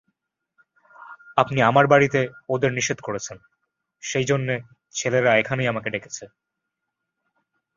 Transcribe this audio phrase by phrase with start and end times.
[1.37, 2.19] আপনি আমার বাড়িতে
[2.49, 3.37] ওদের নিষেধ করেছেন
[4.03, 4.55] সেইজন্যে
[4.95, 6.23] ছেলেরা এখানেই আমাকে ডেকেছে।